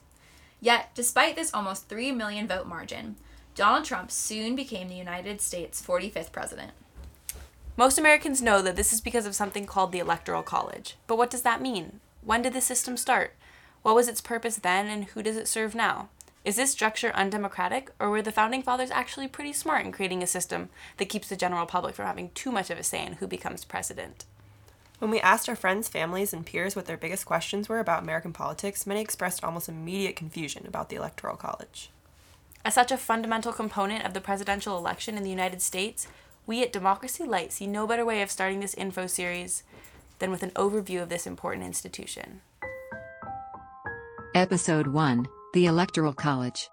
Yet, 0.61 0.91
despite 0.95 1.35
this 1.35 1.53
almost 1.53 1.89
3 1.89 2.13
million 2.13 2.47
vote 2.47 2.67
margin, 2.67 3.17
Donald 3.53 3.83
Trump 3.83 4.11
soon 4.11 4.55
became 4.55 4.87
the 4.87 4.95
United 4.95 5.41
States' 5.41 5.85
45th 5.85 6.31
president. 6.31 6.71
Most 7.75 7.97
Americans 7.97 8.41
know 8.41 8.61
that 8.61 8.77
this 8.77 8.93
is 8.93 9.01
because 9.01 9.25
of 9.25 9.35
something 9.35 9.65
called 9.65 9.91
the 9.91 9.99
Electoral 9.99 10.41
College. 10.41 10.95
But 11.05 11.17
what 11.17 11.29
does 11.29 11.41
that 11.41 11.61
mean? 11.61 11.99
When 12.25 12.41
did 12.41 12.53
the 12.53 12.61
system 12.61 12.97
start? 12.97 13.35
What 13.83 13.93
was 13.93 14.07
its 14.07 14.19
purpose 14.19 14.55
then, 14.55 14.87
and 14.87 15.05
who 15.05 15.21
does 15.21 15.37
it 15.37 15.47
serve 15.47 15.75
now? 15.75 16.09
Is 16.43 16.55
this 16.55 16.71
structure 16.71 17.11
undemocratic, 17.13 17.91
or 17.99 18.09
were 18.09 18.23
the 18.23 18.31
founding 18.31 18.63
fathers 18.63 18.89
actually 18.89 19.27
pretty 19.27 19.53
smart 19.53 19.85
in 19.85 19.91
creating 19.91 20.23
a 20.23 20.27
system 20.27 20.69
that 20.97 21.09
keeps 21.09 21.29
the 21.29 21.35
general 21.35 21.67
public 21.67 21.93
from 21.93 22.07
having 22.07 22.31
too 22.31 22.51
much 22.51 22.71
of 22.71 22.79
a 22.79 22.83
say 22.83 23.05
in 23.05 23.13
who 23.13 23.27
becomes 23.27 23.63
president? 23.63 24.25
When 24.97 25.11
we 25.11 25.19
asked 25.19 25.47
our 25.47 25.55
friends, 25.55 25.87
families, 25.87 26.33
and 26.33 26.43
peers 26.47 26.75
what 26.75 26.87
their 26.87 26.97
biggest 26.97 27.27
questions 27.27 27.69
were 27.69 27.79
about 27.79 28.01
American 28.01 28.33
politics, 28.33 28.87
many 28.87 29.01
expressed 29.01 29.43
almost 29.43 29.69
immediate 29.69 30.15
confusion 30.15 30.65
about 30.65 30.89
the 30.89 30.95
Electoral 30.95 31.35
College. 31.35 31.91
As 32.63 32.73
such 32.73 32.91
a 32.91 32.97
fundamental 32.97 33.53
component 33.53 34.03
of 34.03 34.15
the 34.15 34.21
presidential 34.21 34.79
election 34.79 35.15
in 35.15 35.23
the 35.23 35.29
United 35.29 35.61
States, 35.61 36.07
we 36.47 36.63
at 36.63 36.73
Democracy 36.73 37.23
Light 37.23 37.53
see 37.53 37.67
no 37.67 37.85
better 37.85 38.03
way 38.03 38.23
of 38.23 38.31
starting 38.31 38.61
this 38.61 38.73
info 38.73 39.05
series 39.05 39.61
than 40.19 40.31
with 40.31 40.43
an 40.43 40.51
overview 40.51 41.01
of 41.01 41.09
this 41.09 41.27
important 41.27 41.65
institution. 41.65 42.41
Episode 44.33 44.87
1 44.87 45.27
The 45.53 45.65
Electoral 45.65 46.13
College. 46.13 46.69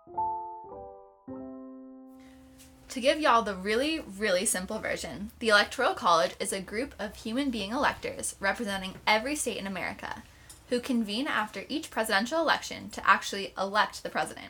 To 2.88 3.00
give 3.00 3.20
y'all 3.20 3.42
the 3.42 3.54
really, 3.54 4.00
really 4.18 4.44
simple 4.44 4.78
version, 4.78 5.30
the 5.38 5.48
Electoral 5.48 5.94
College 5.94 6.32
is 6.38 6.52
a 6.52 6.60
group 6.60 6.94
of 6.98 7.14
human 7.14 7.50
being 7.50 7.72
electors 7.72 8.36
representing 8.38 8.96
every 9.06 9.34
state 9.34 9.56
in 9.56 9.66
America 9.66 10.22
who 10.68 10.80
convene 10.80 11.26
after 11.26 11.64
each 11.68 11.90
presidential 11.90 12.40
election 12.40 12.90
to 12.90 13.08
actually 13.08 13.54
elect 13.56 14.02
the 14.02 14.10
president. 14.10 14.48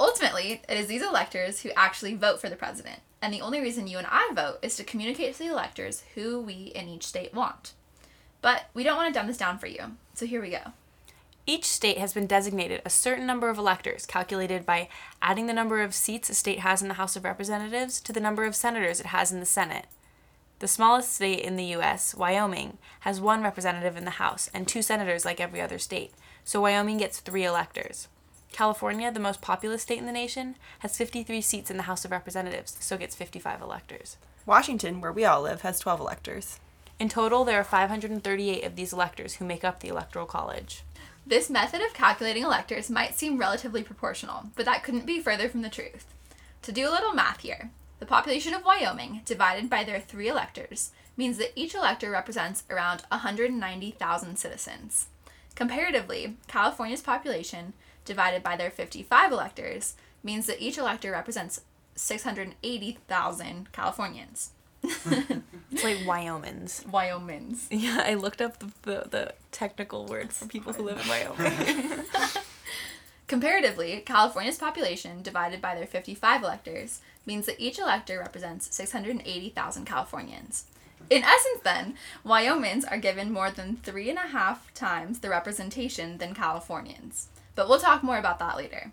Ultimately, 0.00 0.62
it 0.68 0.76
is 0.78 0.86
these 0.86 1.02
electors 1.02 1.60
who 1.60 1.70
actually 1.76 2.14
vote 2.14 2.40
for 2.40 2.48
the 2.48 2.56
president, 2.56 3.00
and 3.20 3.34
the 3.34 3.40
only 3.40 3.60
reason 3.60 3.86
you 3.86 3.98
and 3.98 4.06
I 4.08 4.30
vote 4.32 4.58
is 4.62 4.76
to 4.76 4.84
communicate 4.84 5.34
to 5.34 5.40
the 5.40 5.50
electors 5.50 6.04
who 6.14 6.40
we 6.40 6.70
in 6.74 6.88
each 6.88 7.06
state 7.06 7.34
want. 7.34 7.72
But 8.40 8.66
we 8.74 8.82
don't 8.82 8.96
want 8.96 9.12
to 9.12 9.18
dumb 9.18 9.26
this 9.26 9.36
down 9.36 9.58
for 9.58 9.66
you, 9.66 9.96
so 10.14 10.26
here 10.26 10.40
we 10.40 10.50
go. 10.50 10.72
Each 11.46 11.64
state 11.64 11.96
has 11.96 12.12
been 12.12 12.26
designated 12.26 12.82
a 12.84 12.90
certain 12.90 13.26
number 13.26 13.48
of 13.48 13.56
electors, 13.56 14.04
calculated 14.04 14.66
by 14.66 14.88
adding 15.22 15.46
the 15.46 15.54
number 15.54 15.80
of 15.80 15.94
seats 15.94 16.28
a 16.28 16.34
state 16.34 16.58
has 16.58 16.82
in 16.82 16.88
the 16.88 16.94
House 16.94 17.16
of 17.16 17.24
Representatives 17.24 18.00
to 18.02 18.12
the 18.12 18.20
number 18.20 18.44
of 18.44 18.54
senators 18.54 19.00
it 19.00 19.06
has 19.06 19.32
in 19.32 19.40
the 19.40 19.46
Senate. 19.46 19.86
The 20.58 20.68
smallest 20.68 21.14
state 21.14 21.40
in 21.40 21.56
the 21.56 21.64
U.S., 21.64 22.14
Wyoming, 22.14 22.76
has 23.00 23.20
one 23.20 23.42
representative 23.42 23.96
in 23.96 24.04
the 24.04 24.10
House 24.12 24.50
and 24.52 24.68
two 24.68 24.82
senators 24.82 25.24
like 25.24 25.40
every 25.40 25.60
other 25.60 25.78
state, 25.78 26.12
so 26.44 26.60
Wyoming 26.60 26.98
gets 26.98 27.20
three 27.20 27.44
electors. 27.44 28.08
California, 28.52 29.10
the 29.10 29.20
most 29.20 29.40
populous 29.40 29.82
state 29.82 29.98
in 29.98 30.06
the 30.06 30.12
nation, 30.12 30.56
has 30.80 30.98
53 30.98 31.40
seats 31.40 31.70
in 31.70 31.76
the 31.76 31.84
House 31.84 32.04
of 32.04 32.10
Representatives, 32.10 32.76
so 32.80 32.98
gets 32.98 33.14
55 33.14 33.62
electors. 33.62 34.16
Washington, 34.44 35.00
where 35.00 35.12
we 35.12 35.24
all 35.24 35.42
live, 35.42 35.62
has 35.62 35.78
12 35.78 36.00
electors. 36.00 36.58
In 36.98 37.08
total, 37.08 37.44
there 37.44 37.60
are 37.60 37.64
538 37.64 38.64
of 38.64 38.74
these 38.74 38.92
electors 38.92 39.34
who 39.34 39.44
make 39.44 39.62
up 39.62 39.78
the 39.80 39.88
Electoral 39.88 40.26
College. 40.26 40.82
This 41.24 41.48
method 41.48 41.80
of 41.80 41.94
calculating 41.94 42.42
electors 42.42 42.90
might 42.90 43.16
seem 43.16 43.38
relatively 43.38 43.84
proportional, 43.84 44.46
but 44.56 44.64
that 44.64 44.82
couldn't 44.82 45.06
be 45.06 45.20
further 45.20 45.48
from 45.48 45.62
the 45.62 45.68
truth. 45.68 46.06
To 46.62 46.72
do 46.72 46.88
a 46.88 46.90
little 46.90 47.12
math 47.12 47.40
here, 47.40 47.70
the 48.00 48.06
population 48.06 48.52
of 48.52 48.64
Wyoming 48.64 49.20
divided 49.24 49.70
by 49.70 49.84
their 49.84 50.00
three 50.00 50.28
electors 50.28 50.90
means 51.16 51.36
that 51.38 51.52
each 51.54 51.74
elector 51.74 52.10
represents 52.10 52.64
around 52.68 53.02
190,000 53.10 54.36
citizens. 54.36 55.06
Comparatively, 55.54 56.36
California's 56.48 57.02
population 57.02 57.74
divided 58.04 58.42
by 58.42 58.56
their 58.56 58.70
55 58.70 59.30
electors 59.30 59.94
means 60.24 60.46
that 60.46 60.60
each 60.60 60.78
elector 60.78 61.12
represents 61.12 61.60
680,000 61.94 63.72
Californians. 63.72 64.50
It's 64.82 65.84
like 65.84 65.98
Wyomings. 65.98 66.84
Wyomings. 66.90 67.66
Yeah, 67.70 68.02
I 68.04 68.14
looked 68.14 68.40
up 68.40 68.58
the, 68.58 68.70
the, 68.82 69.08
the 69.08 69.34
technical 69.52 70.06
word 70.06 70.32
for 70.32 70.46
people 70.46 70.72
who 70.72 70.82
live 70.82 71.00
in 71.00 71.08
Wyoming. 71.08 72.04
Comparatively, 73.28 74.02
California's 74.06 74.56
population 74.56 75.22
divided 75.22 75.60
by 75.60 75.74
their 75.74 75.86
55 75.86 76.42
electors 76.42 77.02
means 77.26 77.44
that 77.46 77.60
each 77.60 77.78
elector 77.78 78.18
represents 78.18 78.74
680,000 78.74 79.84
Californians. 79.84 80.64
In 81.10 81.22
essence, 81.22 81.60
then, 81.62 81.94
Wyomings 82.24 82.84
are 82.90 82.98
given 82.98 83.30
more 83.30 83.50
than 83.50 83.76
three 83.76 84.08
and 84.08 84.18
a 84.18 84.28
half 84.28 84.72
times 84.74 85.20
the 85.20 85.28
representation 85.28 86.18
than 86.18 86.34
Californians. 86.34 87.28
But 87.54 87.68
we'll 87.68 87.78
talk 87.78 88.02
more 88.02 88.18
about 88.18 88.38
that 88.38 88.56
later. 88.56 88.92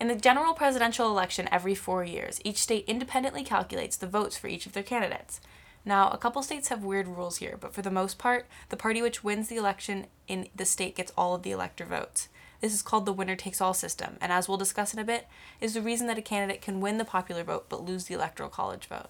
In 0.00 0.08
the 0.08 0.16
general 0.16 0.54
presidential 0.54 1.10
election 1.10 1.46
every 1.52 1.74
four 1.74 2.04
years, 2.04 2.40
each 2.42 2.56
state 2.56 2.86
independently 2.88 3.44
calculates 3.44 3.98
the 3.98 4.06
votes 4.06 4.34
for 4.34 4.48
each 4.48 4.64
of 4.64 4.72
their 4.72 4.82
candidates. 4.82 5.42
Now, 5.84 6.08
a 6.08 6.16
couple 6.16 6.42
states 6.42 6.68
have 6.68 6.82
weird 6.82 7.06
rules 7.06 7.36
here, 7.36 7.58
but 7.60 7.74
for 7.74 7.82
the 7.82 7.90
most 7.90 8.16
part, 8.16 8.46
the 8.70 8.78
party 8.78 9.02
which 9.02 9.22
wins 9.22 9.48
the 9.48 9.58
election 9.58 10.06
in 10.26 10.48
the 10.56 10.64
state 10.64 10.96
gets 10.96 11.12
all 11.18 11.34
of 11.34 11.42
the 11.42 11.50
elector 11.50 11.84
votes. 11.84 12.28
This 12.62 12.72
is 12.72 12.80
called 12.80 13.04
the 13.04 13.12
winner 13.12 13.36
takes 13.36 13.60
all 13.60 13.74
system, 13.74 14.16
and 14.22 14.32
as 14.32 14.48
we'll 14.48 14.56
discuss 14.56 14.94
in 14.94 15.00
a 15.00 15.04
bit, 15.04 15.26
is 15.60 15.74
the 15.74 15.82
reason 15.82 16.06
that 16.06 16.18
a 16.18 16.22
candidate 16.22 16.62
can 16.62 16.80
win 16.80 16.96
the 16.96 17.04
popular 17.04 17.44
vote 17.44 17.66
but 17.68 17.84
lose 17.84 18.04
the 18.04 18.14
electoral 18.14 18.48
college 18.48 18.86
vote. 18.86 19.08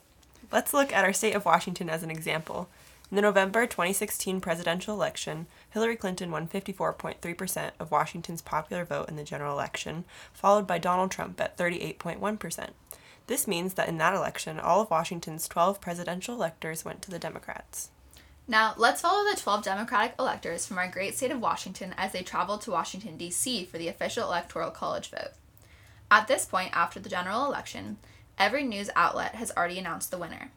Let's 0.50 0.74
look 0.74 0.92
at 0.92 1.04
our 1.04 1.12
state 1.12 1.36
of 1.36 1.44
Washington 1.44 1.88
as 1.88 2.02
an 2.02 2.10
example. 2.10 2.68
In 3.10 3.16
the 3.16 3.22
November 3.22 3.66
2016 3.66 4.40
presidential 4.40 4.94
election, 4.94 5.48
Hillary 5.70 5.96
Clinton 5.96 6.30
won 6.30 6.46
54.3% 6.46 7.72
of 7.80 7.90
Washington's 7.90 8.40
popular 8.40 8.84
vote 8.84 9.08
in 9.08 9.16
the 9.16 9.24
general 9.24 9.52
election, 9.52 10.04
followed 10.32 10.64
by 10.64 10.78
Donald 10.78 11.10
Trump 11.10 11.40
at 11.40 11.56
38.1%. 11.56 12.68
This 13.26 13.48
means 13.48 13.74
that 13.74 13.88
in 13.88 13.98
that 13.98 14.14
election, 14.14 14.60
all 14.60 14.82
of 14.82 14.90
Washington's 14.90 15.48
12 15.48 15.80
presidential 15.80 16.36
electors 16.36 16.84
went 16.84 17.02
to 17.02 17.10
the 17.10 17.18
Democrats. 17.18 17.90
Now, 18.46 18.74
let's 18.76 19.00
follow 19.00 19.28
the 19.28 19.40
12 19.40 19.64
Democratic 19.64 20.14
electors 20.16 20.64
from 20.64 20.78
our 20.78 20.88
great 20.88 21.16
state 21.16 21.32
of 21.32 21.40
Washington 21.40 21.94
as 21.96 22.12
they 22.12 22.22
travel 22.22 22.58
to 22.58 22.70
Washington, 22.70 23.16
D.C. 23.16 23.64
for 23.64 23.78
the 23.78 23.88
official 23.88 24.24
Electoral 24.24 24.70
College 24.70 25.10
vote. 25.10 25.32
At 26.12 26.28
this 26.28 26.46
point, 26.46 26.70
after 26.72 27.00
the 27.00 27.08
general 27.08 27.44
election, 27.44 27.96
every 28.38 28.62
news 28.62 28.88
outlet 28.94 29.34
has 29.34 29.50
already 29.56 29.80
announced 29.80 30.12
the 30.12 30.18
winner. 30.18 30.52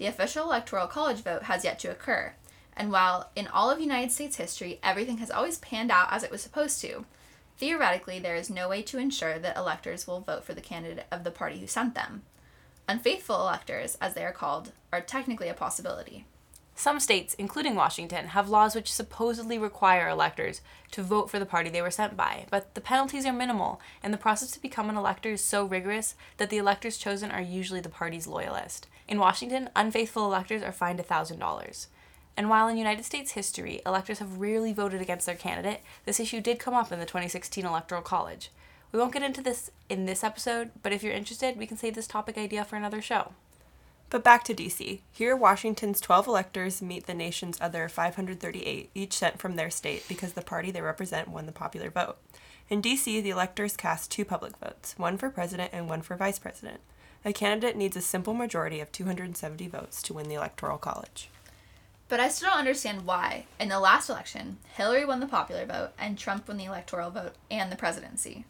The 0.00 0.06
official 0.06 0.44
Electoral 0.44 0.86
College 0.86 1.18
vote 1.18 1.42
has 1.42 1.62
yet 1.62 1.78
to 1.80 1.90
occur, 1.90 2.32
and 2.74 2.90
while 2.90 3.28
in 3.36 3.46
all 3.46 3.70
of 3.70 3.80
United 3.80 4.10
States 4.10 4.36
history 4.36 4.80
everything 4.82 5.18
has 5.18 5.30
always 5.30 5.58
panned 5.58 5.90
out 5.90 6.10
as 6.10 6.22
it 6.22 6.30
was 6.30 6.40
supposed 6.40 6.80
to, 6.80 7.04
theoretically 7.58 8.18
there 8.18 8.34
is 8.34 8.48
no 8.48 8.66
way 8.66 8.80
to 8.80 8.96
ensure 8.96 9.38
that 9.38 9.58
electors 9.58 10.06
will 10.06 10.22
vote 10.22 10.42
for 10.42 10.54
the 10.54 10.62
candidate 10.62 11.04
of 11.10 11.22
the 11.22 11.30
party 11.30 11.60
who 11.60 11.66
sent 11.66 11.94
them. 11.94 12.22
Unfaithful 12.88 13.42
electors, 13.42 13.98
as 14.00 14.14
they 14.14 14.24
are 14.24 14.32
called, 14.32 14.72
are 14.90 15.02
technically 15.02 15.50
a 15.50 15.54
possibility. 15.54 16.24
Some 16.80 16.98
states, 16.98 17.34
including 17.34 17.74
Washington, 17.74 18.28
have 18.28 18.48
laws 18.48 18.74
which 18.74 18.90
supposedly 18.90 19.58
require 19.58 20.08
electors 20.08 20.62
to 20.92 21.02
vote 21.02 21.28
for 21.28 21.38
the 21.38 21.44
party 21.44 21.68
they 21.68 21.82
were 21.82 21.90
sent 21.90 22.16
by, 22.16 22.46
but 22.48 22.74
the 22.74 22.80
penalties 22.80 23.26
are 23.26 23.34
minimal, 23.34 23.82
and 24.02 24.14
the 24.14 24.16
process 24.16 24.50
to 24.52 24.62
become 24.62 24.88
an 24.88 24.96
elector 24.96 25.32
is 25.32 25.44
so 25.44 25.66
rigorous 25.66 26.14
that 26.38 26.48
the 26.48 26.56
electors 26.56 26.96
chosen 26.96 27.30
are 27.30 27.42
usually 27.42 27.80
the 27.80 27.90
party's 27.90 28.26
loyalist. 28.26 28.86
In 29.06 29.18
Washington, 29.18 29.68
unfaithful 29.76 30.24
electors 30.24 30.62
are 30.62 30.72
fined 30.72 30.98
$1,000. 31.00 31.86
And 32.34 32.48
while 32.48 32.66
in 32.66 32.78
United 32.78 33.04
States 33.04 33.32
history, 33.32 33.82
electors 33.84 34.20
have 34.20 34.40
rarely 34.40 34.72
voted 34.72 35.02
against 35.02 35.26
their 35.26 35.34
candidate, 35.34 35.82
this 36.06 36.18
issue 36.18 36.40
did 36.40 36.58
come 36.58 36.72
up 36.72 36.90
in 36.90 36.98
the 36.98 37.04
2016 37.04 37.66
Electoral 37.66 38.00
College. 38.00 38.50
We 38.90 38.98
won't 38.98 39.12
get 39.12 39.22
into 39.22 39.42
this 39.42 39.70
in 39.90 40.06
this 40.06 40.24
episode, 40.24 40.70
but 40.82 40.94
if 40.94 41.02
you're 41.02 41.12
interested, 41.12 41.58
we 41.58 41.66
can 41.66 41.76
save 41.76 41.94
this 41.94 42.06
topic 42.06 42.38
idea 42.38 42.64
for 42.64 42.76
another 42.76 43.02
show. 43.02 43.34
But 44.10 44.24
back 44.24 44.42
to 44.44 44.54
DC. 44.54 45.02
Here, 45.12 45.36
Washington's 45.36 46.00
12 46.00 46.26
electors 46.26 46.82
meet 46.82 47.06
the 47.06 47.14
nation's 47.14 47.60
other 47.60 47.88
538, 47.88 48.90
each 48.92 49.12
sent 49.12 49.38
from 49.38 49.54
their 49.54 49.70
state 49.70 50.04
because 50.08 50.32
the 50.32 50.42
party 50.42 50.72
they 50.72 50.82
represent 50.82 51.28
won 51.28 51.46
the 51.46 51.52
popular 51.52 51.90
vote. 51.90 52.16
In 52.68 52.82
DC, 52.82 53.22
the 53.22 53.30
electors 53.30 53.76
cast 53.76 54.10
two 54.10 54.24
public 54.24 54.56
votes, 54.56 54.94
one 54.96 55.16
for 55.16 55.30
president 55.30 55.70
and 55.72 55.88
one 55.88 56.02
for 56.02 56.16
vice 56.16 56.40
president. 56.40 56.80
A 57.24 57.32
candidate 57.32 57.76
needs 57.76 57.96
a 57.96 58.00
simple 58.00 58.34
majority 58.34 58.80
of 58.80 58.90
270 58.90 59.68
votes 59.68 60.02
to 60.02 60.14
win 60.14 60.28
the 60.28 60.34
Electoral 60.34 60.78
College. 60.78 61.28
But 62.08 62.18
I 62.18 62.28
still 62.28 62.48
don't 62.48 62.58
understand 62.58 63.06
why, 63.06 63.44
in 63.60 63.68
the 63.68 63.78
last 63.78 64.10
election, 64.10 64.56
Hillary 64.74 65.04
won 65.04 65.20
the 65.20 65.26
popular 65.28 65.64
vote 65.66 65.90
and 65.96 66.18
Trump 66.18 66.48
won 66.48 66.56
the 66.56 66.64
electoral 66.64 67.10
vote 67.10 67.34
and 67.48 67.70
the 67.70 67.76
presidency. 67.76 68.44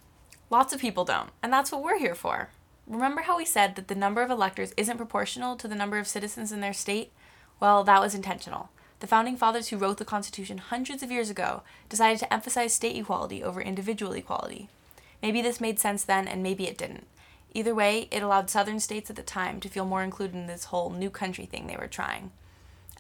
Lots 0.49 0.73
of 0.73 0.81
people 0.81 1.05
don't, 1.05 1.31
and 1.43 1.53
that's 1.53 1.71
what 1.71 1.83
we're 1.83 1.99
here 1.99 2.15
for. 2.15 2.49
Remember 2.91 3.23
how 3.23 3.37
we 3.37 3.45
said 3.45 3.77
that 3.77 3.87
the 3.87 3.95
number 3.95 4.21
of 4.21 4.33
electors 4.33 4.75
isn't 4.77 4.97
proportional 4.97 5.55
to 5.55 5.69
the 5.69 5.77
number 5.77 5.99
of 5.99 6.09
citizens 6.09 6.51
in 6.51 6.61
their 6.61 6.73
state? 6.73 7.13
Well, 7.61 7.85
that 7.85 8.01
was 8.01 8.17
intentional. 8.17 8.71
The 8.99 9.07
founding 9.07 9.37
fathers 9.37 9.69
who 9.69 9.77
wrote 9.77 9.99
the 9.99 10.05
Constitution 10.05 10.59
hundreds 10.59 11.01
of 11.05 11.11
years 11.11 11.31
ago 11.31 11.63
decided 11.89 12.19
to 12.19 12.35
emphasize 12.35 12.75
state 12.75 12.97
equality 12.97 13.45
over 13.45 13.63
individual 13.63 14.13
equality. 14.13 14.69
Maybe 15.23 15.41
this 15.41 15.61
made 15.61 15.79
sense 15.79 16.03
then, 16.03 16.27
and 16.27 16.43
maybe 16.43 16.67
it 16.67 16.77
didn't. 16.77 17.07
Either 17.55 17.77
way, 17.77 18.09
it 18.11 18.25
allowed 18.25 18.51
southern 18.51 18.81
states 18.81 19.09
at 19.09 19.15
the 19.15 19.23
time 19.23 19.61
to 19.61 19.69
feel 19.69 19.85
more 19.85 20.03
included 20.03 20.35
in 20.35 20.49
this 20.49 20.65
whole 20.65 20.91
new 20.91 21.11
country 21.11 21.47
thing 21.47 21.69
they 21.69 21.77
were 21.77 21.87
trying. 21.87 22.33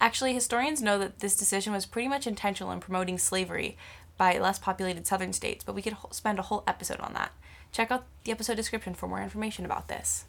Actually, 0.01 0.35
historians 0.35 0.81
know 0.81 1.01
that 1.01 1.19
this 1.19 1.37
decision 1.37 1.73
was 1.73 1.85
pretty 1.85 2.07
much 2.07 2.29
intentional 2.29 2.71
in 2.71 2.79
promoting 2.79 3.19
slavery 3.19 3.77
by 4.17 4.39
less 4.39 4.59
populated 4.59 5.05
southern 5.05 5.33
states, 5.33 5.65
but 5.65 5.75
we 5.75 5.83
could 5.83 5.97
spend 6.13 6.39
a 6.39 6.43
whole 6.43 6.63
episode 6.69 7.01
on 7.01 7.13
that. 7.15 7.33
Check 7.72 7.90
out 7.90 8.05
the 8.25 8.32
episode 8.32 8.56
description 8.56 8.94
for 8.94 9.06
more 9.06 9.22
information 9.22 9.64
about 9.64 9.88
this. 9.88 10.25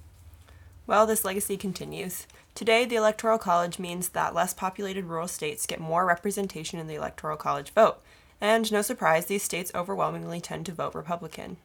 Well, 0.87 1.05
this 1.05 1.25
legacy 1.25 1.57
continues. 1.57 2.27
Today, 2.53 2.85
the 2.85 2.95
Electoral 2.95 3.37
College 3.37 3.79
means 3.79 4.09
that 4.09 4.35
less 4.35 4.53
populated 4.53 5.05
rural 5.05 5.27
states 5.27 5.65
get 5.65 5.79
more 5.79 6.05
representation 6.05 6.79
in 6.79 6.87
the 6.87 6.95
Electoral 6.95 7.37
College 7.37 7.71
vote. 7.71 8.01
And 8.41 8.71
no 8.71 8.81
surprise, 8.81 9.27
these 9.27 9.43
states 9.43 9.71
overwhelmingly 9.73 10.41
tend 10.41 10.65
to 10.65 10.71
vote 10.71 10.95
Republican. 10.95 11.57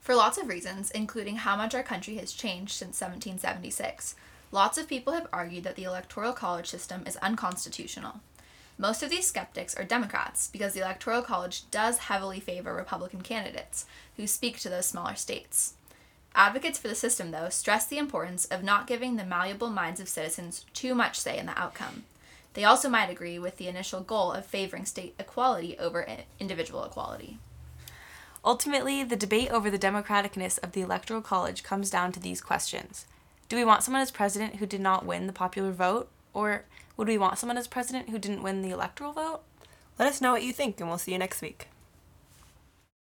For 0.00 0.14
lots 0.14 0.36
of 0.36 0.48
reasons, 0.48 0.90
including 0.90 1.36
how 1.36 1.56
much 1.56 1.74
our 1.74 1.82
country 1.82 2.16
has 2.16 2.32
changed 2.32 2.72
since 2.72 3.00
1776, 3.00 4.14
lots 4.50 4.76
of 4.76 4.88
people 4.88 5.12
have 5.12 5.28
argued 5.32 5.64
that 5.64 5.76
the 5.76 5.84
Electoral 5.84 6.32
College 6.32 6.66
system 6.66 7.04
is 7.06 7.16
unconstitutional. 7.16 8.20
Most 8.78 9.02
of 9.02 9.10
these 9.10 9.26
skeptics 9.26 9.74
are 9.74 9.84
Democrats 9.84 10.48
because 10.48 10.72
the 10.72 10.80
Electoral 10.80 11.22
College 11.22 11.70
does 11.70 11.98
heavily 11.98 12.40
favor 12.40 12.74
Republican 12.74 13.20
candidates 13.20 13.84
who 14.16 14.26
speak 14.26 14.58
to 14.60 14.68
those 14.68 14.86
smaller 14.86 15.14
states. 15.14 15.74
Advocates 16.34 16.78
for 16.78 16.88
the 16.88 16.94
system, 16.94 17.30
though, 17.30 17.50
stress 17.50 17.86
the 17.86 17.98
importance 17.98 18.46
of 18.46 18.62
not 18.62 18.86
giving 18.86 19.16
the 19.16 19.24
malleable 19.24 19.68
minds 19.68 20.00
of 20.00 20.08
citizens 20.08 20.64
too 20.72 20.94
much 20.94 21.20
say 21.20 21.38
in 21.38 21.46
the 21.46 21.58
outcome. 21.58 22.04
They 22.54 22.64
also 22.64 22.88
might 22.88 23.10
agree 23.10 23.38
with 23.38 23.56
the 23.56 23.68
initial 23.68 24.00
goal 24.00 24.32
of 24.32 24.46
favoring 24.46 24.86
state 24.86 25.14
equality 25.18 25.78
over 25.78 26.06
individual 26.38 26.84
equality. 26.84 27.38
Ultimately, 28.44 29.04
the 29.04 29.16
debate 29.16 29.50
over 29.50 29.70
the 29.70 29.78
democraticness 29.78 30.58
of 30.62 30.72
the 30.72 30.80
Electoral 30.80 31.20
College 31.20 31.62
comes 31.62 31.90
down 31.90 32.12
to 32.12 32.20
these 32.20 32.40
questions 32.40 33.06
Do 33.48 33.56
we 33.56 33.64
want 33.64 33.82
someone 33.82 34.02
as 34.02 34.10
president 34.10 34.56
who 34.56 34.66
did 34.66 34.80
not 34.80 35.06
win 35.06 35.26
the 35.26 35.32
popular 35.32 35.70
vote? 35.70 36.08
Or 36.34 36.64
would 36.96 37.08
we 37.08 37.18
want 37.18 37.38
someone 37.38 37.58
as 37.58 37.66
president 37.66 38.10
who 38.10 38.18
didn't 38.18 38.42
win 38.42 38.62
the 38.62 38.70
electoral 38.70 39.12
vote? 39.12 39.40
Let 39.98 40.08
us 40.08 40.20
know 40.20 40.32
what 40.32 40.42
you 40.42 40.52
think, 40.52 40.80
and 40.80 40.88
we'll 40.88 40.98
see 40.98 41.12
you 41.12 41.18
next 41.18 41.42
week. 41.42 41.68